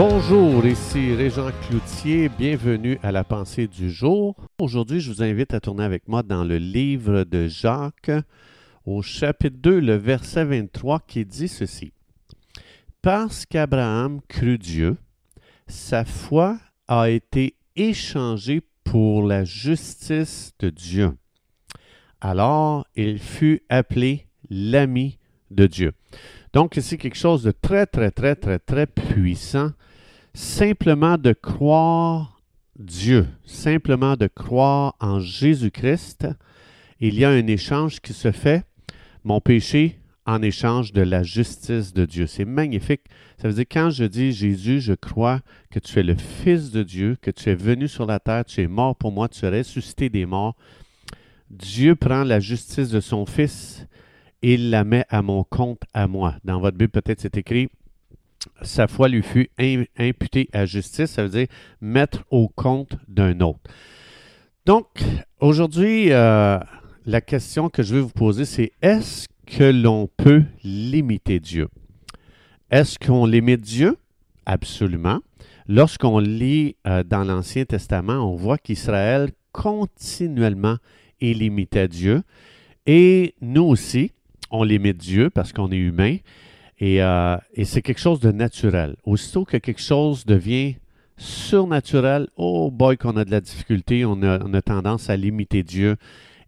Bonjour, 0.00 0.64
ici 0.64 1.12
Régent 1.12 1.50
Cloutier, 1.66 2.28
bienvenue 2.28 3.00
à 3.02 3.10
la 3.10 3.24
pensée 3.24 3.66
du 3.66 3.90
jour. 3.90 4.36
Aujourd'hui, 4.60 5.00
je 5.00 5.10
vous 5.10 5.24
invite 5.24 5.54
à 5.54 5.58
tourner 5.58 5.82
avec 5.82 6.06
moi 6.06 6.22
dans 6.22 6.44
le 6.44 6.56
livre 6.56 7.24
de 7.24 7.48
Jacques, 7.48 8.12
au 8.86 9.02
chapitre 9.02 9.56
2, 9.60 9.80
le 9.80 9.96
verset 9.96 10.44
23, 10.44 11.00
qui 11.00 11.24
dit 11.24 11.48
ceci. 11.48 11.92
Parce 13.02 13.44
qu'Abraham 13.44 14.20
crut 14.28 14.62
Dieu, 14.62 14.96
sa 15.66 16.04
foi 16.04 16.60
a 16.86 17.10
été 17.10 17.56
échangée 17.74 18.62
pour 18.84 19.26
la 19.26 19.42
justice 19.42 20.52
de 20.60 20.70
Dieu. 20.70 21.10
Alors 22.20 22.86
il 22.94 23.18
fut 23.18 23.64
appelé 23.68 24.28
l'ami 24.48 25.18
de 25.50 25.66
Dieu. 25.66 25.92
Donc, 26.52 26.78
c'est 26.80 26.96
quelque 26.96 27.18
chose 27.18 27.42
de 27.42 27.50
très, 27.50 27.86
très, 27.86 28.12
très, 28.12 28.36
très, 28.36 28.58
très 28.58 28.86
puissant. 28.86 29.72
Simplement 30.40 31.18
de 31.18 31.32
croire 31.32 32.40
Dieu, 32.78 33.26
simplement 33.44 34.14
de 34.14 34.28
croire 34.28 34.94
en 35.00 35.18
Jésus-Christ, 35.18 36.28
il 37.00 37.18
y 37.18 37.24
a 37.24 37.30
un 37.30 37.48
échange 37.48 37.98
qui 37.98 38.12
se 38.12 38.30
fait, 38.30 38.62
mon 39.24 39.40
péché 39.40 39.98
en 40.26 40.40
échange 40.40 40.92
de 40.92 41.02
la 41.02 41.24
justice 41.24 41.92
de 41.92 42.04
Dieu. 42.04 42.28
C'est 42.28 42.44
magnifique. 42.44 43.00
Ça 43.42 43.48
veut 43.48 43.54
dire 43.54 43.64
quand 43.68 43.90
je 43.90 44.04
dis 44.04 44.30
Jésus, 44.30 44.80
je 44.80 44.92
crois 44.92 45.40
que 45.72 45.80
tu 45.80 45.98
es 45.98 46.04
le 46.04 46.14
Fils 46.14 46.70
de 46.70 46.84
Dieu, 46.84 47.16
que 47.20 47.32
tu 47.32 47.50
es 47.50 47.56
venu 47.56 47.88
sur 47.88 48.06
la 48.06 48.20
terre, 48.20 48.44
tu 48.44 48.62
es 48.62 48.68
mort 48.68 48.94
pour 48.94 49.10
moi, 49.10 49.28
tu 49.28 49.44
es 49.44 49.50
ressuscité 49.50 50.08
des 50.08 50.24
morts. 50.24 50.54
Dieu 51.50 51.96
prend 51.96 52.22
la 52.22 52.38
justice 52.38 52.90
de 52.90 53.00
son 53.00 53.26
Fils 53.26 53.88
et 54.42 54.54
il 54.54 54.70
la 54.70 54.84
met 54.84 55.04
à 55.08 55.20
mon 55.20 55.42
compte 55.42 55.82
à 55.94 56.06
moi. 56.06 56.36
Dans 56.44 56.60
votre 56.60 56.78
Bible, 56.78 56.92
peut-être 56.92 57.22
c'est 57.22 57.36
écrit 57.36 57.70
sa 58.62 58.86
foi 58.88 59.08
lui 59.08 59.22
fut 59.22 59.50
imputée 59.96 60.48
à 60.52 60.66
justice, 60.66 61.10
ça 61.12 61.22
veut 61.22 61.28
dire 61.28 61.46
mettre 61.80 62.24
au 62.30 62.48
compte 62.48 62.96
d'un 63.08 63.40
autre. 63.40 63.60
Donc, 64.66 64.86
aujourd'hui, 65.40 66.12
euh, 66.12 66.58
la 67.06 67.20
question 67.20 67.70
que 67.70 67.82
je 67.82 67.94
vais 67.94 68.00
vous 68.00 68.08
poser, 68.10 68.44
c'est 68.44 68.72
est-ce 68.82 69.28
que 69.46 69.64
l'on 69.64 70.08
peut 70.16 70.44
limiter 70.62 71.40
Dieu? 71.40 71.68
Est-ce 72.70 72.98
qu'on 72.98 73.24
limite 73.24 73.62
Dieu? 73.62 73.96
Absolument. 74.44 75.20
Lorsqu'on 75.68 76.18
lit 76.18 76.76
euh, 76.86 77.02
dans 77.02 77.24
l'Ancien 77.24 77.64
Testament, 77.64 78.30
on 78.30 78.36
voit 78.36 78.58
qu'Israël 78.58 79.30
continuellement 79.52 80.76
illimitait 81.20 81.88
Dieu. 81.88 82.22
Et 82.86 83.34
nous 83.40 83.64
aussi, 83.64 84.12
on 84.50 84.62
limite 84.62 84.98
Dieu 84.98 85.30
parce 85.30 85.52
qu'on 85.52 85.70
est 85.70 85.76
humain. 85.76 86.16
Et, 86.80 87.02
euh, 87.02 87.36
et 87.54 87.64
c'est 87.64 87.82
quelque 87.82 88.00
chose 88.00 88.20
de 88.20 88.30
naturel. 88.30 88.96
Aussitôt 89.04 89.44
que 89.44 89.56
quelque 89.56 89.80
chose 89.80 90.24
devient 90.24 90.76
surnaturel, 91.16 92.28
oh 92.36 92.70
boy, 92.70 92.96
qu'on 92.96 93.16
a 93.16 93.24
de 93.24 93.30
la 93.30 93.40
difficulté, 93.40 94.04
on 94.04 94.22
a, 94.22 94.62
tendance 94.62 95.10
à 95.10 95.16
limiter 95.16 95.62
Dieu 95.62 95.96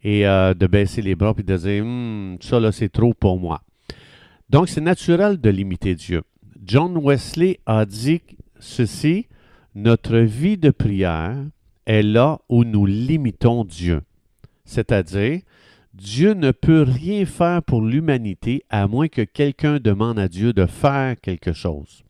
et 0.03 0.27
euh, 0.27 0.55
de 0.55 0.67
baisser 0.67 1.03
les 1.03 1.15
bras 1.15 1.35
et 1.37 1.43
de 1.43 1.57
dire 1.57 1.85
Hum, 1.85 2.39
ça 2.41 2.61
là, 2.61 2.73
c'est 2.73 2.89
trop 2.89 3.13
pour 3.13 3.39
moi. 3.39 3.63
Donc, 4.49 4.69
c'est 4.69 4.81
naturel 4.81 5.41
de 5.41 5.51
limiter 5.51 5.95
Dieu. 5.95 6.23
John 6.65 6.97
Wesley 6.97 7.59
a 7.67 7.85
dit 7.85 8.23
ceci 8.59 9.27
Notre 9.75 10.19
vie 10.19 10.57
de 10.57 10.71
prière 10.71 11.37
est 11.87 12.03
là 12.03 12.39
où 12.49 12.65
nous 12.65 12.87
limitons 12.87 13.65
Dieu. 13.65 14.03
C'est-à-dire, 14.65 15.41
Dieu 15.95 16.35
ne 16.35 16.53
peut 16.53 16.83
rien 16.83 17.27
faire 17.27 17.63
pour 17.63 17.83
l'humanité 17.83 18.65
à 18.71 18.87
moins 18.87 19.09
que 19.09 19.23
quelqu'un 19.23 19.79
demande 19.79 20.19
à 20.19 20.29
Dieu 20.29 20.53
de 20.53 20.67
faire 20.67 21.21
quelque 21.21 21.53
chose. 21.53 22.05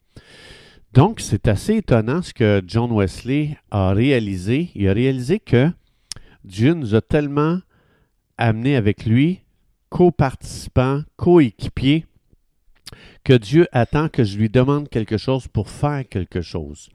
Donc, 0.92 1.20
c'est 1.20 1.48
assez 1.48 1.76
étonnant 1.76 2.20
ce 2.20 2.34
que 2.34 2.62
John 2.66 2.90
Wesley 2.92 3.56
a 3.70 3.92
réalisé. 3.92 4.70
Il 4.74 4.88
a 4.88 4.92
réalisé 4.92 5.38
que 5.38 5.70
Dieu 6.44 6.74
nous 6.74 6.94
a 6.94 7.00
tellement 7.00 7.60
amenés 8.36 8.76
avec 8.76 9.06
lui, 9.06 9.40
co-participants, 9.88 11.02
coéquipiers, 11.16 12.06
que 13.24 13.34
Dieu 13.34 13.66
attend 13.72 14.08
que 14.08 14.24
je 14.24 14.36
lui 14.36 14.48
demande 14.48 14.88
quelque 14.88 15.16
chose 15.16 15.46
pour 15.46 15.70
faire 15.70 16.08
quelque 16.08 16.40
chose. 16.42 16.90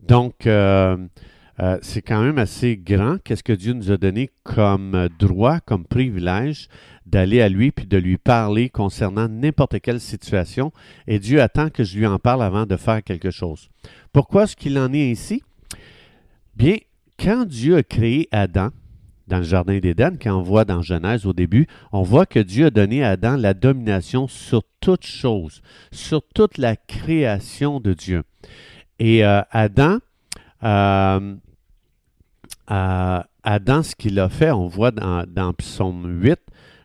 Donc, 0.00 0.46
euh, 0.46 0.96
euh, 1.62 1.78
c'est 1.80 2.02
quand 2.02 2.22
même 2.22 2.38
assez 2.38 2.76
grand. 2.76 3.18
Qu'est-ce 3.22 3.44
que 3.44 3.52
Dieu 3.52 3.72
nous 3.72 3.92
a 3.92 3.96
donné 3.96 4.30
comme 4.42 5.08
droit, 5.18 5.60
comme 5.60 5.84
privilège 5.84 6.68
d'aller 7.06 7.40
à 7.40 7.48
lui 7.48 7.70
puis 7.70 7.86
de 7.86 7.96
lui 7.96 8.18
parler 8.18 8.68
concernant 8.68 9.28
n'importe 9.28 9.78
quelle 9.80 10.00
situation? 10.00 10.72
Et 11.06 11.20
Dieu 11.20 11.40
attend 11.40 11.70
que 11.70 11.84
je 11.84 11.96
lui 11.98 12.06
en 12.06 12.18
parle 12.18 12.42
avant 12.42 12.66
de 12.66 12.76
faire 12.76 13.02
quelque 13.04 13.30
chose. 13.30 13.68
Pourquoi 14.12 14.44
est-ce 14.44 14.56
qu'il 14.56 14.76
en 14.76 14.92
est 14.92 15.12
ainsi? 15.12 15.42
Bien, 16.56 16.76
quand 17.18 17.44
Dieu 17.46 17.76
a 17.76 17.82
créé 17.84 18.28
Adam, 18.32 18.70
dans 19.28 19.38
le 19.38 19.44
Jardin 19.44 19.78
d'Éden, 19.78 20.18
quand 20.20 20.36
on 20.36 20.42
voit 20.42 20.64
dans 20.64 20.82
Genèse 20.82 21.26
au 21.26 21.32
début, 21.32 21.68
on 21.92 22.02
voit 22.02 22.26
que 22.26 22.40
Dieu 22.40 22.66
a 22.66 22.70
donné 22.70 23.04
à 23.04 23.10
Adam 23.10 23.36
la 23.36 23.54
domination 23.54 24.26
sur 24.26 24.62
toute 24.80 25.06
chose, 25.06 25.62
sur 25.92 26.22
toute 26.34 26.58
la 26.58 26.74
création 26.74 27.78
de 27.78 27.94
Dieu. 27.94 28.24
Et 28.98 29.24
euh, 29.24 29.42
Adam, 29.52 29.98
euh, 30.64 31.36
Adam, 32.72 33.82
ce 33.82 33.94
qu'il 33.94 34.18
a 34.18 34.28
fait, 34.28 34.50
on 34.50 34.66
voit 34.66 34.90
dans, 34.90 35.52
Psaume 35.54 36.20
8 36.22 36.38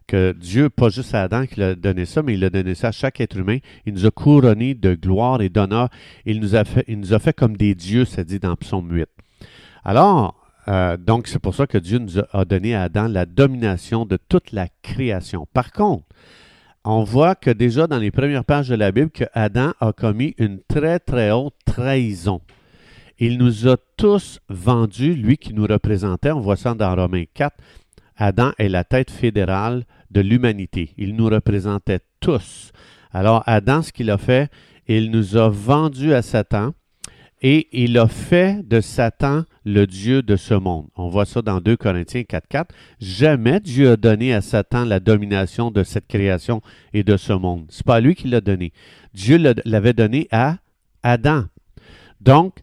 que 0.07 0.31
Dieu, 0.31 0.69
pas 0.69 0.89
juste 0.89 1.13
à 1.13 1.23
Adam 1.23 1.45
qu'il 1.45 1.61
a 1.63 1.75
donné 1.75 2.05
ça, 2.05 2.23
mais 2.23 2.33
il 2.33 2.43
a 2.45 2.49
donné 2.49 2.75
ça 2.75 2.89
à 2.89 2.91
chaque 2.91 3.19
être 3.19 3.37
humain. 3.37 3.57
Il 3.85 3.93
nous 3.93 4.05
a 4.05 4.11
couronnés 4.11 4.73
de 4.73 4.95
gloire 4.95 5.41
et 5.41 5.49
d'honneur. 5.49 5.89
Il, 6.25 6.39
nous 6.39 6.55
a 6.55 6.63
fait, 6.63 7.33
comme 7.33 7.57
des 7.57 7.75
dieux, 7.75 8.05
ça 8.05 8.23
dit 8.23 8.39
dans 8.39 8.55
Psaume 8.55 8.89
8. 8.89 9.07
Alors, 9.83 10.35
euh, 10.69 10.97
donc, 10.97 11.27
c'est 11.27 11.39
pour 11.39 11.55
ça 11.55 11.67
que 11.67 11.77
Dieu 11.77 11.99
nous 11.99 12.19
a 12.19 12.45
donné 12.45 12.73
à 12.73 12.83
Adam 12.83 13.07
la 13.07 13.25
domination 13.25 14.05
de 14.05 14.17
toute 14.29 14.51
la 14.51 14.67
création. 14.81 15.45
Par 15.53 15.71
contre, 15.71 16.05
on 16.83 17.03
voit 17.03 17.35
que 17.35 17.49
déjà 17.49 17.87
dans 17.87 17.97
les 17.97 18.11
premières 18.11 18.45
pages 18.45 18.69
de 18.69 18.75
la 18.75 18.91
Bible, 18.93 19.11
Adam 19.33 19.73
a 19.81 19.91
commis 19.91 20.35
une 20.37 20.59
très, 20.67 20.99
très 20.99 21.31
haute 21.31 21.53
trahison. 21.65 22.41
Il 23.19 23.37
nous 23.37 23.67
a 23.67 23.77
tous 23.97 24.39
vendus, 24.47 25.15
lui 25.15 25.37
qui 25.37 25.53
nous 25.53 25.65
représentait, 25.65 26.31
on 26.31 26.39
voit 26.39 26.55
ça 26.55 26.73
dans 26.73 26.95
Romains 26.95 27.25
4, 27.33 27.55
Adam 28.15 28.51
est 28.57 28.69
la 28.69 28.83
tête 28.83 29.11
fédérale 29.11 29.85
de 30.11 30.21
l'humanité. 30.21 30.93
Il 30.97 31.15
nous 31.15 31.27
représentait 31.27 31.99
tous. 32.19 32.71
Alors 33.11 33.43
Adam, 33.45 33.81
ce 33.81 33.91
qu'il 33.91 34.09
a 34.11 34.17
fait, 34.17 34.51
il 34.87 35.11
nous 35.11 35.35
a 35.35 35.49
vendus 35.49 36.13
à 36.13 36.21
Satan 36.21 36.73
et 37.41 37.67
il 37.71 37.97
a 37.97 38.07
fait 38.07 38.67
de 38.67 38.81
Satan 38.81 39.43
le 39.63 39.85
Dieu 39.85 40.23
de 40.23 40.35
ce 40.35 40.55
monde. 40.55 40.87
On 40.95 41.09
voit 41.09 41.25
ça 41.25 41.41
dans 41.41 41.59
2 41.59 41.77
Corinthiens 41.77 42.21
4.4. 42.21 42.65
Jamais 42.99 43.59
Dieu 43.59 43.91
a 43.91 43.97
donné 43.97 44.33
à 44.33 44.41
Satan 44.41 44.85
la 44.85 44.99
domination 44.99 45.69
de 45.69 45.83
cette 45.83 46.07
création 46.07 46.61
et 46.93 47.03
de 47.03 47.17
ce 47.17 47.33
monde. 47.33 47.65
C'est 47.69 47.85
pas 47.85 47.99
lui 47.99 48.15
qui 48.15 48.27
l'a 48.27 48.41
donné. 48.41 48.73
Dieu 49.13 49.37
l'avait 49.65 49.93
donné 49.93 50.27
à 50.31 50.57
Adam. 51.03 51.45
Donc, 52.21 52.55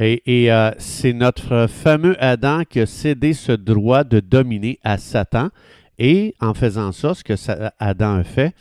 et, 0.00 0.50
euh, 0.50 0.70
c'est 0.78 1.12
notre 1.12 1.66
fameux 1.68 2.16
Adam 2.22 2.62
qui 2.64 2.80
a 2.80 2.86
cédé 2.86 3.34
ce 3.34 3.52
droit 3.52 4.02
de 4.02 4.20
dominer 4.20 4.78
à 4.82 4.96
Satan. 4.96 5.50
Et 5.98 6.34
en 6.40 6.54
faisant 6.54 6.92
ça, 6.92 7.14
ce 7.14 7.22
que 7.22 7.34
Adam 7.78 8.16
a 8.16 8.24
fait, 8.24 8.54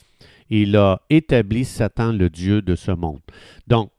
il 0.50 0.76
a 0.76 1.02
établi 1.10 1.64
Satan 1.64 2.12
le 2.12 2.30
Dieu 2.30 2.62
de 2.62 2.76
ce 2.76 2.92
monde. 2.92 3.22
Donc, 3.68 3.92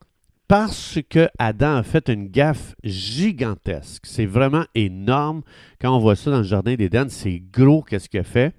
parce 0.49 0.99
que 1.09 1.28
Adam 1.39 1.77
a 1.77 1.83
fait 1.83 2.09
une 2.09 2.27
gaffe 2.28 2.75
gigantesque, 2.83 4.05
c'est 4.05 4.27
vraiment 4.27 4.65
énorme. 4.75 5.43
Quand 5.81 5.97
on 5.97 6.01
voit 6.01 6.17
ça 6.17 6.33
dans 6.33 6.39
le 6.39 6.43
Jardin 6.43 6.75
d'Éden, 6.75 7.09
c'est 7.09 7.41
gros 7.53 7.83
qu'est-ce 7.83 8.09
qu'il 8.09 8.21
a 8.21 8.25
fait? 8.25 8.53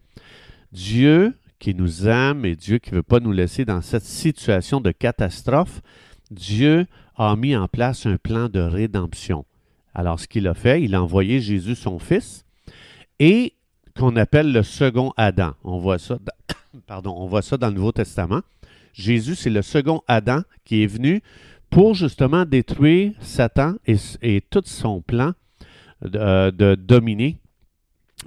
Dieu 0.72 1.34
qui 1.60 1.76
nous 1.76 2.08
aime 2.08 2.46
et 2.46 2.56
Dieu 2.56 2.80
qui 2.80 2.92
ne 2.92 2.96
veut 2.96 3.04
pas 3.04 3.20
nous 3.20 3.34
laisser 3.34 3.66
dans 3.66 3.82
cette 3.82 4.06
situation 4.06 4.80
de 4.82 4.92
catastrophe, 4.92 5.82
Dieu 6.32 6.88
a 7.30 7.36
mis 7.36 7.56
en 7.56 7.68
place 7.68 8.06
un 8.06 8.18
plan 8.18 8.50
de 8.50 8.60
rédemption. 8.60 9.46
Alors, 9.94 10.20
ce 10.20 10.28
qu'il 10.28 10.48
a 10.48 10.54
fait, 10.54 10.82
il 10.82 10.96
a 10.96 11.04
envoyé 11.04 11.42
Jésus, 11.42 11.76
son 11.76 12.00
fils, 12.00 12.46
et 13.20 13.54
qu'on 13.98 14.16
appelle 14.16 14.52
le 14.52 14.64
second 14.64 15.14
Adam. 15.18 15.54
On 15.64 15.80
voit 15.80 16.00
ça, 16.00 16.18
dans, 16.88 17.28
le 17.62 17.70
Nouveau 17.72 17.92
Testament. 17.92 18.42
Jésus, 18.94 19.36
c'est 19.36 19.50
le 19.50 19.62
second 19.62 20.02
Adam 20.08 20.42
qui 20.66 20.84
est 20.84 20.88
venu 20.88 21.22
pour 21.70 21.94
justement 21.94 22.46
détruire 22.46 23.14
Satan 23.20 23.76
et, 23.86 24.42
tout 24.50 24.64
son 24.66 25.02
plan 25.02 25.34
de, 26.02 26.50
de 26.50 26.76
dominer 26.76 27.38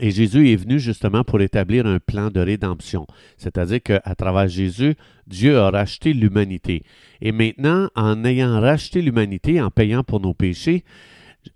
et 0.00 0.10
Jésus 0.10 0.50
est 0.50 0.56
venu 0.56 0.80
justement 0.80 1.22
pour 1.22 1.40
établir 1.40 1.86
un 1.86 2.00
plan 2.00 2.30
de 2.30 2.40
rédemption. 2.40 3.06
C'est-à-dire 3.36 3.82
qu'à 3.82 4.14
travers 4.16 4.48
Jésus, 4.48 4.96
Dieu 5.26 5.58
a 5.58 5.70
racheté 5.70 6.12
l'humanité. 6.12 6.82
Et 7.20 7.30
maintenant, 7.30 7.88
en 7.94 8.24
ayant 8.24 8.60
racheté 8.60 9.02
l'humanité, 9.02 9.60
en 9.60 9.70
payant 9.70 10.02
pour 10.02 10.20
nos 10.20 10.34
péchés, 10.34 10.84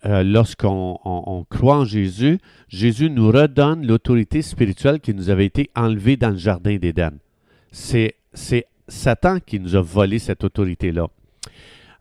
euh, 0.04 0.22
lorsqu'on 0.22 1.46
croit 1.50 1.78
en 1.78 1.84
Jésus, 1.84 2.38
Jésus 2.68 3.10
nous 3.10 3.28
redonne 3.28 3.86
l'autorité 3.86 4.42
spirituelle 4.42 5.00
qui 5.00 5.14
nous 5.14 5.30
avait 5.30 5.46
été 5.46 5.70
enlevée 5.74 6.16
dans 6.16 6.30
le 6.30 6.36
Jardin 6.36 6.76
d'Éden. 6.76 7.18
C'est 7.72 8.14
Satan 8.86 9.38
qui 9.44 9.58
nous 9.58 9.74
a 9.74 9.80
volé 9.80 10.18
cette 10.18 10.44
autorité-là. 10.44 11.08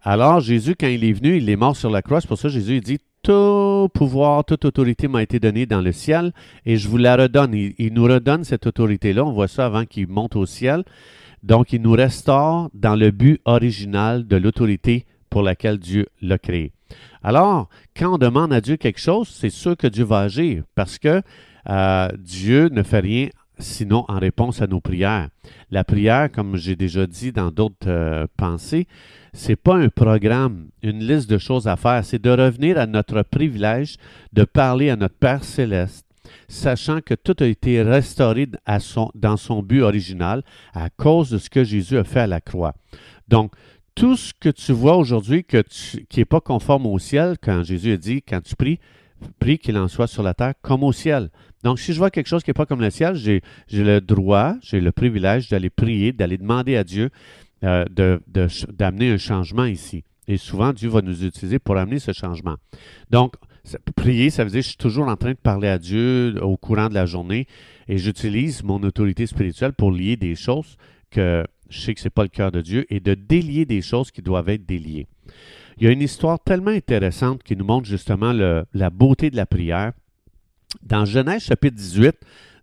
Alors, 0.03 0.39
Jésus, 0.39 0.75
quand 0.79 0.87
il 0.87 1.03
est 1.03 1.13
venu, 1.13 1.37
il 1.37 1.49
est 1.49 1.55
mort 1.55 1.75
sur 1.75 1.89
la 1.89 2.01
croix. 2.01 2.21
Pour 2.21 2.37
ça 2.37 2.47
Jésus 2.49 2.79
dit 2.79 2.99
Tout 3.27 3.89
pouvoir, 3.93 4.45
toute 4.45 4.63
autorité 4.63 5.09
m'a 5.09 5.21
été 5.21 5.37
donnée 5.37 5.65
dans 5.65 5.81
le 5.81 5.91
ciel 5.91 6.31
et 6.65 6.77
je 6.77 6.87
vous 6.87 6.95
la 6.95 7.17
redonne. 7.17 7.53
Il, 7.53 7.93
nous 7.93 8.05
redonne 8.05 8.45
cette 8.45 8.65
autorité-là. 8.67 9.25
On 9.25 9.33
voit 9.33 9.49
ça 9.49 9.65
avant 9.65 9.83
qu'il 9.83 10.07
monte 10.07 10.37
au 10.37 10.45
ciel. 10.45 10.85
Donc, 11.43 11.73
il 11.73 11.81
nous 11.81 11.91
restaure 11.91 12.69
dans 12.73 12.95
le 12.95 13.11
but 13.11 13.41
original 13.43 14.25
de 14.25 14.37
l'autorité 14.37 15.05
pour 15.29 15.41
laquelle 15.41 15.77
Dieu 15.77 16.07
l'a 16.21 16.37
créé. 16.37 16.71
Alors, 17.21 17.67
quand 17.97 18.13
on 18.13 18.17
demande 18.17 18.53
à 18.53 18.61
Dieu 18.61 18.77
quelque 18.77 19.01
chose, 19.01 19.27
c'est 19.27 19.49
sûr 19.49 19.75
que 19.75 19.87
Dieu 19.87 20.05
va 20.05 20.19
agir 20.19 20.63
parce 20.73 20.97
que 20.97 21.21
euh, 21.69 22.07
Dieu 22.17 22.69
ne 22.69 22.81
fait 22.81 23.01
rien 23.01 23.27
sinon 23.59 24.05
en 24.07 24.19
réponse 24.19 24.61
à 24.61 24.67
nos 24.67 24.79
prières. 24.79 25.29
La 25.71 25.83
prière, 25.83 26.31
comme 26.31 26.55
j'ai 26.55 26.75
déjà 26.75 27.07
dit 27.07 27.31
dans 27.31 27.51
d'autres 27.51 27.87
euh, 27.87 28.27
pensées, 28.37 28.87
c'est 29.33 29.55
pas 29.55 29.75
un 29.75 29.89
programme, 29.89 30.67
une 30.81 30.99
liste 30.99 31.29
de 31.29 31.37
choses 31.37 31.67
à 31.67 31.75
faire, 31.75 32.03
c'est 32.03 32.21
de 32.21 32.29
revenir 32.29 32.77
à 32.77 32.87
notre 32.87 33.21
privilège 33.23 33.97
de 34.33 34.43
parler 34.43 34.89
à 34.89 34.95
notre 34.95 35.15
Père 35.15 35.43
céleste, 35.43 36.05
sachant 36.47 37.01
que 37.01 37.13
tout 37.13 37.35
a 37.39 37.45
été 37.45 37.81
restauré 37.81 38.47
dans 39.15 39.37
son 39.37 39.61
but 39.61 39.81
original 39.81 40.43
à 40.73 40.89
cause 40.89 41.29
de 41.29 41.37
ce 41.37 41.49
que 41.49 41.63
Jésus 41.63 41.97
a 41.97 42.03
fait 42.03 42.21
à 42.21 42.27
la 42.27 42.41
croix. 42.41 42.73
Donc, 43.27 43.53
tout 43.95 44.15
ce 44.15 44.31
que 44.39 44.49
tu 44.49 44.73
vois 44.73 44.95
aujourd'hui 44.95 45.43
qui 45.43 46.19
n'est 46.19 46.25
pas 46.25 46.41
conforme 46.41 46.85
au 46.85 46.99
ciel, 46.99 47.35
quand 47.41 47.63
Jésus 47.63 47.93
a 47.93 47.97
dit, 47.97 48.21
quand 48.21 48.41
tu 48.41 48.55
pries, 48.55 48.79
prie 49.39 49.57
qu'il 49.57 49.77
en 49.77 49.87
soit 49.87 50.07
sur 50.07 50.23
la 50.23 50.33
terre 50.33 50.53
comme 50.61 50.83
au 50.83 50.91
ciel. 50.91 51.29
Donc, 51.63 51.79
si 51.79 51.93
je 51.93 51.97
vois 51.97 52.11
quelque 52.11 52.27
chose 52.27 52.43
qui 52.43 52.49
n'est 52.49 52.55
pas 52.55 52.65
comme 52.65 52.81
le 52.81 52.89
ciel, 52.89 53.15
j'ai 53.15 53.41
le 53.71 53.99
droit, 53.99 54.55
j'ai 54.61 54.79
le 54.79 54.91
privilège 54.91 55.49
d'aller 55.49 55.69
prier, 55.69 56.13
d'aller 56.13 56.37
demander 56.37 56.75
à 56.75 56.83
Dieu 56.83 57.09
euh, 57.63 57.85
d'amener 58.27 59.11
un 59.11 59.17
changement 59.17 59.65
ici. 59.65 60.03
Et 60.27 60.37
souvent, 60.37 60.73
Dieu 60.73 60.89
va 60.89 61.01
nous 61.01 61.25
utiliser 61.25 61.57
pour 61.57 61.77
amener 61.77 61.99
ce 61.99 62.11
changement. 62.11 62.55
Donc, 63.09 63.35
prier, 63.95 64.29
ça 64.29 64.43
veut 64.43 64.49
dire 64.49 64.59
que 64.59 64.63
je 64.63 64.69
suis 64.69 64.77
toujours 64.77 65.07
en 65.07 65.15
train 65.15 65.31
de 65.31 65.37
parler 65.37 65.67
à 65.67 65.77
Dieu 65.77 66.35
au 66.41 66.57
courant 66.57 66.89
de 66.89 66.93
la 66.93 67.05
journée 67.05 67.47
et 67.87 67.97
j'utilise 67.97 68.63
mon 68.63 68.81
autorité 68.83 69.25
spirituelle 69.25 69.73
pour 69.73 69.91
lier 69.91 70.17
des 70.17 70.35
choses 70.35 70.77
que 71.09 71.45
je 71.69 71.79
sais 71.79 71.93
que 71.93 71.99
ce 71.99 72.05
n'est 72.05 72.11
pas 72.11 72.23
le 72.23 72.29
cœur 72.29 72.51
de 72.51 72.61
Dieu, 72.61 72.85
et 72.89 72.99
de 72.99 73.13
délier 73.13 73.65
des 73.65 73.81
choses 73.81 74.11
qui 74.11 74.21
doivent 74.21 74.49
être 74.49 74.65
déliées. 74.65 75.07
Il 75.77 75.85
y 75.85 75.87
a 75.87 75.91
une 75.91 76.01
histoire 76.01 76.39
tellement 76.39 76.71
intéressante 76.71 77.43
qui 77.43 77.55
nous 77.55 77.65
montre 77.65 77.87
justement 77.87 78.33
la 78.33 78.89
beauté 78.89 79.29
de 79.29 79.35
la 79.35 79.45
prière. 79.45 79.93
Dans 80.83 81.05
Genèse 81.05 81.43
chapitre 81.43 81.77
18, 81.77 82.15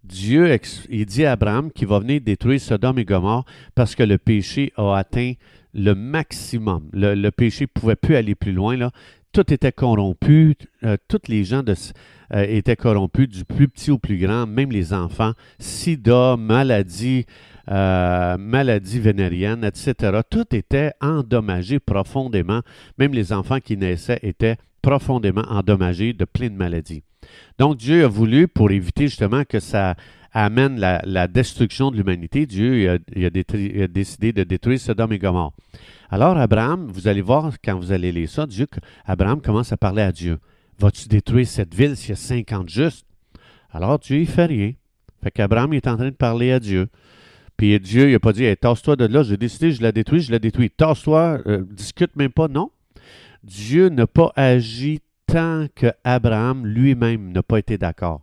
Dieu 0.04 0.58
dit 0.90 1.24
à 1.24 1.32
Abraham 1.32 1.72
qu'il 1.72 1.88
va 1.88 1.98
venir 1.98 2.20
détruire 2.20 2.60
Sodome 2.60 2.98
et 2.98 3.04
Gomorre 3.04 3.46
parce 3.74 3.94
que 3.94 4.02
le 4.02 4.18
péché 4.18 4.72
a 4.76 4.96
atteint 4.96 5.32
le 5.72 5.94
maximum. 5.94 6.88
Le, 6.92 7.30
péché 7.30 7.64
ne 7.64 7.80
pouvait 7.80 7.96
plus 7.96 8.14
aller 8.14 8.34
plus 8.34 8.52
loin. 8.52 8.76
Tout 9.32 9.52
était 9.52 9.72
corrompu. 9.72 10.54
Euh, 10.84 10.96
toutes 11.08 11.28
les 11.28 11.44
gens 11.44 11.62
euh, 11.66 12.46
étaient 12.46 12.76
corrompus, 12.76 13.28
du 13.28 13.44
plus 13.44 13.68
petit 13.68 13.90
au 13.90 13.98
plus 13.98 14.18
grand, 14.18 14.46
même 14.46 14.70
les 14.70 14.92
enfants. 14.92 15.32
Sida, 15.58 16.36
maladie, 16.36 17.24
euh, 17.70 18.36
maladies 18.36 19.00
vénériennes, 19.00 19.64
etc. 19.64 20.20
Tout 20.28 20.54
était 20.54 20.92
endommagé 21.00 21.78
profondément. 21.78 22.60
Même 22.98 23.14
les 23.14 23.32
enfants 23.32 23.60
qui 23.60 23.78
naissaient 23.78 24.20
étaient 24.22 24.58
profondément 24.84 25.44
endommagés 25.48 26.12
de 26.12 26.26
plein 26.26 26.50
de 26.50 26.54
maladies. 26.54 27.02
Donc 27.58 27.78
Dieu 27.78 28.04
a 28.04 28.08
voulu, 28.08 28.48
pour 28.48 28.70
éviter 28.70 29.08
justement 29.08 29.44
que 29.48 29.58
ça 29.58 29.94
amène 30.32 30.78
la, 30.78 31.26
destruction 31.26 31.90
de 31.90 31.96
l'humanité, 31.96 32.44
Dieu 32.44 32.90
a, 32.90 32.98
décidé 33.88 34.32
de 34.34 34.44
détruire 34.44 34.78
Sodome 34.78 35.14
et 35.14 35.19
Gomorre. 35.19 35.54
Alors 36.10 36.36
Abraham, 36.36 36.86
vous 36.92 37.08
allez 37.08 37.22
voir 37.22 37.54
quand 37.64 37.78
vous 37.78 37.92
allez 37.92 38.12
lire 38.12 38.28
ça, 38.28 38.46
Dieu, 38.46 38.66
Abraham 39.06 39.40
commence 39.40 39.72
à 39.72 39.78
parler 39.78 40.02
à 40.02 40.12
Dieu. 40.12 40.38
Vas-tu 40.78 41.08
détruire 41.08 41.46
cette 41.46 41.75
ville 41.75 41.96
s'il 41.96 42.10
y 42.10 42.12
a 42.12 42.16
50 42.16 42.69
justes? 42.69 43.06
Alors 43.70 43.98
Dieu, 43.98 44.19
il 44.19 44.26
fait 44.26 44.46
rien. 44.46 44.72
Fait 45.22 45.31
qu'Abraham 45.31 45.72
est 45.72 45.86
en 45.86 45.96
train 45.96 46.10
de 46.10 46.10
parler 46.10 46.52
à 46.52 46.60
Dieu. 46.60 46.88
Puis 47.56 47.81
Dieu, 47.81 48.08
il 48.08 48.12
n'a 48.12 48.20
pas 48.20 48.34
dit, 48.34 48.44
tasse-toi 48.60 48.96
de 48.96 49.06
là, 49.06 49.22
j'ai 49.22 49.38
décidé, 49.38 49.70
je 49.70 49.81
la 49.81 49.92
détruis, 49.92 50.20
je 50.20 50.31
la 50.31 50.38
détruis. 50.38 50.69
Tasse-toi, 50.69 51.40
euh, 51.46 51.64
discute 51.70 52.16
même 52.16 52.32
pas. 52.32 52.48
Non. 52.48 52.70
Dieu 53.44 53.91
n'a 53.91 54.06
pas 54.06 54.32
agi 54.37 55.00
tant 55.26 55.67
que 55.75 55.93
Abraham 56.02 56.67
lui-même 56.67 57.31
n'a 57.31 57.43
pas 57.43 57.58
été 57.58 57.76
d'accord. 57.76 58.23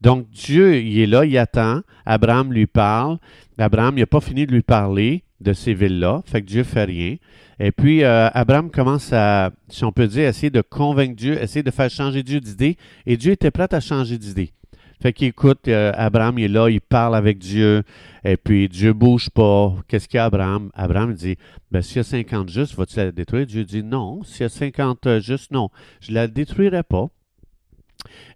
Donc 0.00 0.30
Dieu, 0.30 0.80
il 0.80 0.98
est 1.00 1.06
là, 1.06 1.24
il 1.24 1.36
attend. 1.36 1.80
Abraham 2.04 2.52
lui 2.52 2.66
parle. 2.66 3.18
Abraham, 3.58 3.96
il 3.96 4.00
n'a 4.00 4.06
pas 4.06 4.20
fini 4.20 4.46
de 4.46 4.52
lui 4.52 4.62
parler 4.62 5.24
de 5.40 5.52
ces 5.52 5.74
villes-là. 5.74 6.22
Fait 6.26 6.42
que 6.42 6.46
Dieu 6.46 6.62
fait 6.62 6.84
rien. 6.84 7.16
Et 7.58 7.72
puis, 7.72 8.04
euh, 8.04 8.28
Abraham 8.32 8.70
commence 8.70 9.12
à, 9.12 9.50
si 9.68 9.84
on 9.84 9.92
peut 9.92 10.06
dire, 10.06 10.28
essayer 10.28 10.50
de 10.50 10.60
convaincre 10.60 11.16
Dieu, 11.16 11.42
essayer 11.42 11.62
de 11.62 11.70
faire 11.70 11.90
changer 11.90 12.22
Dieu 12.22 12.40
d'idée. 12.40 12.76
Et 13.06 13.16
Dieu 13.16 13.32
était 13.32 13.50
prêt 13.50 13.72
à 13.72 13.80
changer 13.80 14.18
d'idée. 14.18 14.52
Fait 15.00 15.12
qu'il 15.12 15.28
écoute, 15.28 15.68
euh, 15.68 15.92
Abraham 15.94 16.38
il 16.38 16.44
est 16.44 16.48
là, 16.48 16.70
il 16.70 16.80
parle 16.80 17.14
avec 17.16 17.38
Dieu, 17.38 17.82
et 18.24 18.36
puis 18.36 18.68
Dieu 18.68 18.92
bouge 18.92 19.28
pas. 19.30 19.74
Qu'est-ce 19.88 20.08
qu'il 20.08 20.18
y 20.18 20.20
a, 20.20 20.24
Abraham? 20.24 20.70
Abraham 20.74 21.12
dit, 21.12 21.36
ben, 21.70 21.82
s'il 21.82 21.98
y 21.98 22.00
a 22.00 22.04
50 22.04 22.48
justes, 22.48 22.74
vas-tu 22.74 22.96
la 22.96 23.12
détruire? 23.12 23.46
Dieu 23.46 23.64
dit, 23.64 23.82
non. 23.82 24.22
S'il 24.24 24.42
y 24.42 24.44
a 24.44 24.48
50 24.48 25.18
justes, 25.20 25.50
non. 25.52 25.68
Je 26.00 26.12
la 26.12 26.28
détruirai 26.28 26.82
pas. 26.82 27.08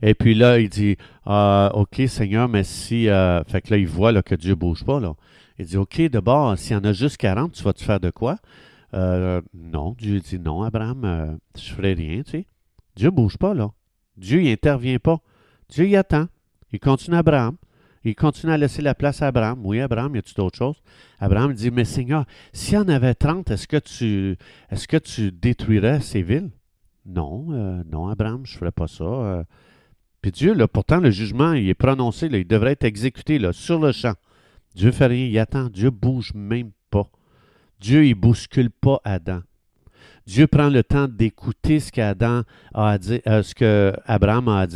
Et 0.02 0.14
puis 0.14 0.34
là, 0.34 0.58
il 0.58 0.68
dit, 0.68 0.96
ah, 1.24 1.70
OK, 1.74 2.02
Seigneur, 2.08 2.48
mais 2.48 2.64
si... 2.64 3.08
Euh, 3.08 3.42
fait 3.44 3.62
que 3.62 3.70
là, 3.70 3.78
il 3.78 3.86
voit 3.86 4.22
que 4.22 4.34
Dieu 4.34 4.54
bouge 4.54 4.84
pas. 4.84 5.00
Là. 5.00 5.14
Il 5.58 5.66
dit, 5.66 5.76
OK, 5.76 6.00
d'abord, 6.02 6.58
s'il 6.58 6.72
y 6.72 6.76
en 6.76 6.84
a 6.84 6.92
juste 6.92 7.16
40, 7.16 7.52
tu 7.52 7.62
vas 7.62 7.72
te 7.72 7.82
faire 7.82 8.00
de 8.00 8.10
quoi? 8.10 8.36
Euh, 8.92 9.40
non. 9.54 9.94
Dieu 9.98 10.20
dit, 10.20 10.38
non, 10.38 10.62
Abraham, 10.62 11.38
je 11.56 11.72
ferai 11.72 11.94
rien, 11.94 12.22
tu 12.22 12.32
sais. 12.32 12.46
Dieu 12.96 13.10
bouge 13.10 13.38
pas, 13.38 13.54
là. 13.54 13.70
Dieu, 14.16 14.42
il 14.42 14.50
intervient 14.50 14.98
pas. 14.98 15.20
Dieu, 15.70 15.86
il 15.86 15.96
attend. 15.96 16.26
Il 16.72 16.80
continue 16.80 17.16
Abraham. 17.16 17.56
Il 18.04 18.14
continue 18.14 18.52
à 18.52 18.56
laisser 18.56 18.80
la 18.80 18.94
place 18.94 19.20
à 19.20 19.26
Abraham. 19.26 19.60
Oui, 19.64 19.80
Abraham, 19.80 20.14
y 20.16 20.18
a-tu 20.18 20.34
d'autres 20.34 20.56
choses? 20.56 20.82
Abraham 21.18 21.52
dit, 21.52 21.70
mais 21.70 21.84
Seigneur, 21.84 22.24
s'il 22.52 22.74
y 22.74 22.78
en 22.78 22.88
avait 22.88 23.14
30, 23.14 23.50
est-ce 23.50 23.66
que 23.68 24.96
tu, 24.96 25.32
détruirais 25.32 26.00
ces 26.00 26.22
villes? 26.22 26.50
Non, 27.04 27.48
euh, 27.50 27.82
non, 27.90 28.08
Abraham, 28.08 28.46
je 28.46 28.54
ne 28.54 28.58
ferais 28.58 28.72
pas 28.72 28.86
ça. 28.86 29.04
Euh. 29.04 29.44
Puis 30.22 30.32
Dieu, 30.32 30.54
là, 30.54 30.66
pourtant, 30.66 30.98
le 30.98 31.10
jugement, 31.10 31.52
il 31.52 31.68
est 31.68 31.74
prononcé, 31.74 32.26
il 32.26 32.46
devrait 32.46 32.72
être 32.72 32.84
exécuté 32.84 33.38
sur 33.52 33.78
le 33.78 33.92
champ. 33.92 34.14
Dieu 34.74 34.92
fait 34.92 35.06
rien, 35.06 35.26
il 35.26 35.38
attend. 35.38 35.68
Dieu 35.68 35.90
bouge 35.90 36.32
même 36.34 36.70
pas. 36.90 37.06
Dieu, 37.80 38.06
il 38.06 38.14
bouscule 38.14 38.70
pas 38.70 39.00
Adam. 39.04 39.40
Dieu 40.26 40.46
prend 40.46 40.68
le 40.68 40.84
temps 40.84 41.08
d'écouter 41.08 41.80
ce 41.80 41.90
qu'Adam 41.90 42.42
a 42.74 42.92
à 42.92 42.98
euh, 43.26 43.42
ce 43.42 43.54
que 43.54 43.92
Abraham 44.04 44.48
a 44.48 44.60
à 44.60 44.66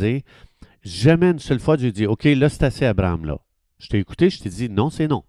Jamais 0.85 1.31
une 1.31 1.39
seule 1.39 1.59
fois 1.59 1.77
Dieu 1.77 1.91
dit, 1.91 2.05
OK, 2.05 2.25
là, 2.25 2.47
c'est 2.47 2.63
assez 2.63 2.85
Abraham, 2.85 3.25
là. 3.25 3.39
Je 3.79 3.87
t'ai 3.87 3.97
écouté, 3.97 4.29
je 4.29 4.39
t'ai 4.39 4.49
dit, 4.49 4.69
non, 4.69 4.91
c'est 4.91 5.07
non. 5.07 5.23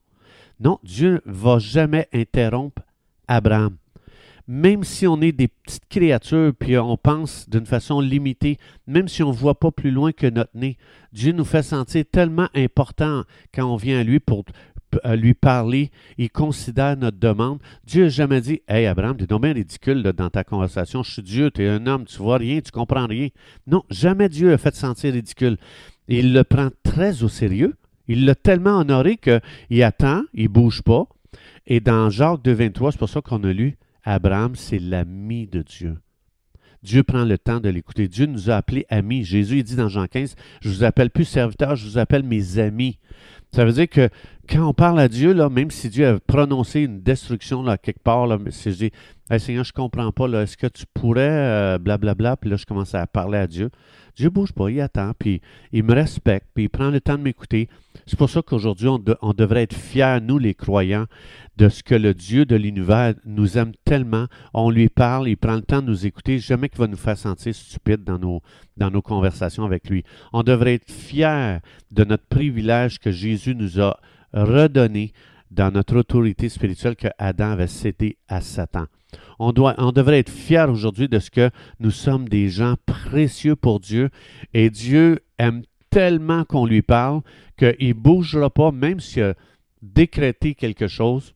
Non, 0.60 0.78
Dieu 0.82 1.22
ne 1.24 1.32
va 1.32 1.58
jamais 1.58 2.08
interrompre 2.12 2.82
Abraham. 3.26 3.78
Même 4.48 4.84
si 4.84 5.06
on 5.06 5.20
est 5.20 5.32
des 5.32 5.48
petites 5.48 5.88
créatures, 5.88 6.52
puis 6.56 6.78
on 6.78 6.96
pense 6.96 7.48
d'une 7.48 7.66
façon 7.66 8.00
limitée, 8.00 8.58
même 8.86 9.08
si 9.08 9.22
on 9.22 9.30
ne 9.30 9.36
voit 9.36 9.58
pas 9.58 9.72
plus 9.72 9.90
loin 9.90 10.12
que 10.12 10.28
notre 10.28 10.56
nez, 10.56 10.76
Dieu 11.12 11.32
nous 11.32 11.44
fait 11.44 11.62
sentir 11.62 12.04
tellement 12.10 12.48
important 12.54 13.24
quand 13.52 13.64
on 13.64 13.76
vient 13.76 13.98
à 13.98 14.04
lui 14.04 14.20
pour 14.20 14.44
lui 15.14 15.34
parler, 15.34 15.90
il 16.18 16.30
considère 16.30 16.96
notre 16.96 17.18
demande. 17.18 17.58
Dieu 17.84 18.04
n'a 18.04 18.08
jamais 18.08 18.40
dit 18.40 18.62
Hey 18.68 18.86
Abraham, 18.86 19.16
tu 19.16 19.24
es 19.24 19.38
bien 19.38 19.52
ridicule 19.52 20.02
dans 20.02 20.30
ta 20.30 20.44
conversation. 20.44 21.02
Je 21.02 21.12
suis 21.12 21.22
Dieu, 21.22 21.50
tu 21.50 21.64
es 21.64 21.68
un 21.68 21.86
homme, 21.86 22.04
tu 22.04 22.18
vois 22.18 22.38
rien, 22.38 22.60
tu 22.60 22.70
comprends 22.70 23.06
rien. 23.06 23.28
Non, 23.66 23.82
jamais 23.90 24.28
Dieu 24.28 24.52
a 24.52 24.58
fait 24.58 24.74
sentir 24.74 25.12
ridicule. 25.12 25.58
Il 26.08 26.32
le 26.32 26.44
prend 26.44 26.68
très 26.82 27.22
au 27.22 27.28
sérieux. 27.28 27.74
Il 28.08 28.24
l'a 28.24 28.36
tellement 28.36 28.78
honoré 28.78 29.16
qu'il 29.16 29.82
attend, 29.82 30.22
il 30.32 30.44
ne 30.44 30.48
bouge 30.48 30.82
pas. 30.82 31.06
Et 31.66 31.80
dans 31.80 32.08
Jacques 32.08 32.42
2, 32.42 32.52
23, 32.52 32.92
c'est 32.92 32.98
pour 32.98 33.08
ça 33.08 33.20
qu'on 33.20 33.42
a 33.42 33.52
lu 33.52 33.76
Abraham, 34.06 34.54
c'est 34.54 34.78
l'ami 34.78 35.48
de 35.48 35.62
Dieu. 35.62 35.98
Dieu 36.82 37.02
prend 37.02 37.24
le 37.24 37.36
temps 37.36 37.58
de 37.58 37.68
l'écouter. 37.68 38.06
Dieu 38.06 38.26
nous 38.26 38.48
a 38.50 38.54
appelés 38.54 38.86
amis. 38.88 39.24
Jésus 39.24 39.58
il 39.58 39.64
dit 39.64 39.74
dans 39.74 39.88
Jean 39.88 40.06
15, 40.06 40.36
je 40.60 40.68
vous 40.68 40.84
appelle 40.84 41.10
plus 41.10 41.24
serviteurs, 41.24 41.74
je 41.74 41.84
vous 41.88 41.98
appelle 41.98 42.22
mes 42.22 42.58
amis. 42.58 42.98
Ça 43.52 43.64
veut 43.64 43.72
dire 43.72 43.88
que 43.88 44.08
quand 44.48 44.68
on 44.68 44.74
parle 44.74 45.00
à 45.00 45.08
Dieu, 45.08 45.32
là, 45.32 45.48
même 45.48 45.70
si 45.70 45.88
Dieu 45.88 46.06
a 46.06 46.18
prononcé 46.20 46.80
une 46.80 47.00
destruction 47.00 47.62
là, 47.62 47.78
quelque 47.78 48.02
part, 48.02 48.26
là, 48.26 48.38
si 48.50 48.72
je 48.72 48.76
dis 48.76 48.90
Seigneur, 49.38 49.64
je 49.64 49.72
ne 49.76 49.82
comprends 49.82 50.12
pas, 50.12 50.28
est-ce 50.42 50.56
que 50.56 50.68
tu 50.68 50.84
pourrais, 50.94 51.78
blablabla, 51.78 51.80
euh, 51.80 51.98
bla, 51.98 52.14
bla, 52.14 52.36
puis 52.36 52.50
là, 52.50 52.56
je 52.56 52.64
commence 52.64 52.94
à 52.94 53.06
parler 53.06 53.38
à 53.38 53.46
Dieu. 53.46 53.70
Dieu 54.14 54.26
ne 54.26 54.30
bouge 54.30 54.52
pas, 54.52 54.70
il 54.70 54.80
attend, 54.80 55.12
puis 55.18 55.42
il 55.72 55.82
me 55.82 55.92
respecte, 55.92 56.46
puis 56.54 56.64
il 56.64 56.68
prend 56.68 56.90
le 56.90 57.00
temps 57.00 57.18
de 57.18 57.22
m'écouter. 57.22 57.68
C'est 58.06 58.16
pour 58.16 58.30
ça 58.30 58.40
qu'aujourd'hui, 58.40 58.88
on, 58.88 59.02
on, 59.20 59.32
devrait 59.32 59.64
être 59.64 59.74
fiers, 59.74 60.20
nous 60.22 60.38
les 60.38 60.54
croyants, 60.54 61.06
de 61.56 61.68
ce 61.68 61.82
que 61.82 61.94
le 61.94 62.14
Dieu 62.14 62.46
de 62.46 62.54
l'univers 62.54 63.14
nous 63.24 63.58
aime 63.58 63.72
tellement. 63.84 64.26
On 64.54 64.70
lui 64.70 64.88
parle, 64.88 65.28
il 65.28 65.36
prend 65.36 65.56
le 65.56 65.62
temps 65.62 65.82
de 65.82 65.88
nous 65.88 66.06
écouter, 66.06 66.38
jamais 66.38 66.68
qu'il 66.68 66.78
va 66.78 66.86
nous 66.86 66.96
faire 66.96 67.18
sentir 67.18 67.54
stupides 67.54 68.04
dans 68.04 68.18
nos, 68.18 68.42
dans 68.76 68.90
nos 68.90 69.02
conversations 69.02 69.64
avec 69.64 69.90
lui. 69.90 70.04
On 70.32 70.44
devrait 70.44 70.74
être 70.74 70.90
fiers 70.90 71.58
de 71.90 72.04
notre 72.04 72.26
privilège 72.26 72.98
que 72.98 73.10
Jésus 73.10 73.54
nous 73.54 73.80
a 73.80 73.98
redonné 74.36 75.12
dans 75.50 75.72
notre 75.72 75.96
autorité 75.96 76.48
spirituelle 76.48 76.96
que 76.96 77.08
Adam 77.18 77.50
avait 77.50 77.66
cédé 77.66 78.18
à 78.28 78.40
Satan. 78.40 78.86
On, 79.38 79.52
doit, 79.52 79.74
on 79.78 79.92
devrait 79.92 80.18
être 80.18 80.30
fiers 80.30 80.66
aujourd'hui 80.68 81.08
de 81.08 81.18
ce 81.18 81.30
que 81.30 81.50
nous 81.80 81.90
sommes 81.90 82.28
des 82.28 82.48
gens 82.48 82.74
précieux 82.84 83.56
pour 83.56 83.80
Dieu 83.80 84.10
et 84.52 84.70
Dieu 84.70 85.20
aime 85.38 85.62
tellement 85.90 86.44
qu'on 86.44 86.66
lui 86.66 86.82
parle 86.82 87.22
qu'il 87.56 87.88
ne 87.88 87.92
bougera 87.92 88.50
pas, 88.50 88.72
même 88.72 89.00
s'il 89.00 89.22
a 89.22 89.34
décrété 89.82 90.54
quelque 90.54 90.88
chose. 90.88 91.34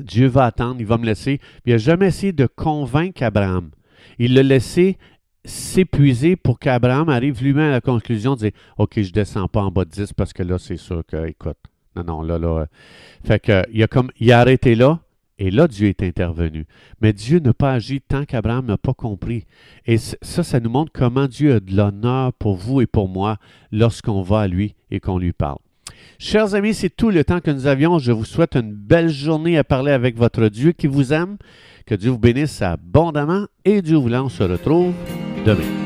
Dieu 0.00 0.26
va 0.26 0.46
attendre, 0.46 0.76
il 0.80 0.86
va 0.86 0.98
me 0.98 1.06
laisser. 1.06 1.40
Il 1.66 1.72
n'a 1.72 1.78
jamais 1.78 2.06
essayé 2.08 2.32
de 2.32 2.46
convaincre 2.46 3.22
Abraham. 3.22 3.70
Il 4.18 4.34
l'a 4.34 4.42
laissé 4.42 4.96
s'épuiser 5.44 6.36
pour 6.36 6.58
qu'Abraham 6.58 7.08
arrive 7.08 7.42
lui-même 7.42 7.68
à 7.68 7.72
la 7.72 7.80
conclusion 7.80 8.34
de 8.34 8.40
dire 8.40 8.52
OK, 8.78 8.92
je 8.96 9.08
ne 9.08 9.12
descends 9.12 9.48
pas 9.48 9.62
en 9.62 9.70
bas 9.70 9.84
de 9.84 9.90
10 9.90 10.12
parce 10.14 10.32
que 10.32 10.42
là, 10.42 10.58
c'est 10.58 10.78
sûr 10.78 11.02
que, 11.06 11.26
écoute, 11.26 11.58
non, 11.96 12.04
non, 12.04 12.22
là, 12.22 12.38
là. 12.38 12.66
Fait 13.24 13.40
que, 13.40 13.62
il 13.72 13.82
a, 13.82 13.86
comme, 13.86 14.10
il 14.18 14.32
a 14.32 14.40
arrêté 14.40 14.74
là, 14.74 15.00
et 15.38 15.50
là, 15.50 15.66
Dieu 15.66 15.88
est 15.88 16.02
intervenu. 16.02 16.66
Mais 17.00 17.12
Dieu 17.12 17.40
n'a 17.40 17.52
pas 17.52 17.72
agi 17.72 18.00
tant 18.00 18.24
qu'Abraham 18.24 18.66
n'a 18.66 18.78
pas 18.78 18.94
compris. 18.94 19.44
Et 19.86 19.96
ça, 19.98 20.42
ça 20.42 20.60
nous 20.60 20.70
montre 20.70 20.92
comment 20.92 21.26
Dieu 21.26 21.54
a 21.54 21.60
de 21.60 21.74
l'honneur 21.74 22.32
pour 22.34 22.56
vous 22.56 22.80
et 22.80 22.86
pour 22.86 23.08
moi 23.08 23.38
lorsqu'on 23.72 24.22
va 24.22 24.40
à 24.40 24.48
lui 24.48 24.74
et 24.90 25.00
qu'on 25.00 25.18
lui 25.18 25.32
parle. 25.32 25.58
Chers 26.18 26.54
amis, 26.54 26.74
c'est 26.74 26.94
tout 26.94 27.10
le 27.10 27.24
temps 27.24 27.40
que 27.40 27.50
nous 27.50 27.66
avions. 27.66 27.98
Je 27.98 28.12
vous 28.12 28.24
souhaite 28.24 28.54
une 28.54 28.72
belle 28.72 29.08
journée 29.08 29.58
à 29.58 29.64
parler 29.64 29.92
avec 29.92 30.16
votre 30.16 30.48
Dieu 30.48 30.72
qui 30.72 30.86
vous 30.86 31.12
aime. 31.12 31.36
Que 31.86 31.94
Dieu 31.94 32.10
vous 32.10 32.18
bénisse 32.18 32.62
abondamment 32.62 33.46
et 33.64 33.82
Dieu 33.82 33.96
voulant, 33.96 34.26
on 34.26 34.28
se 34.28 34.44
retrouve 34.44 34.94
demain. 35.44 35.83